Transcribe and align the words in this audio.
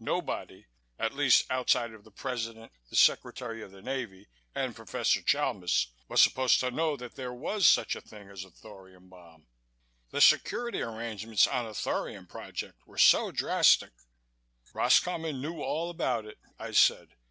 Nobody 0.00 0.66
at 0.98 1.14
least 1.14 1.50
outside 1.50 1.94
of 1.94 2.04
the 2.04 2.10
President, 2.10 2.72
the 2.90 2.94
Secretary 2.96 3.62
of 3.62 3.70
the 3.70 3.80
Navy 3.80 4.28
and 4.54 4.76
Professor 4.76 5.22
Chalmis 5.22 5.86
was 6.08 6.20
supposed 6.20 6.60
to 6.60 6.70
know 6.70 6.94
that 6.94 7.14
there 7.14 7.32
was 7.32 7.66
such 7.66 7.96
a 7.96 8.02
thing 8.02 8.28
as 8.28 8.44
a 8.44 8.50
thorium 8.50 9.08
bomb. 9.08 9.46
The 10.10 10.20
security 10.20 10.82
arrangements 10.82 11.46
on 11.46 11.64
the 11.64 11.72
thorium 11.72 12.26
project 12.26 12.86
were 12.86 12.98
so 12.98 13.30
drastic" 13.32 13.92
"Roscommon 14.74 15.40
knew 15.40 15.62
all 15.62 15.88
about 15.88 16.26
it," 16.26 16.36
I 16.58 16.72
said. 16.72 17.14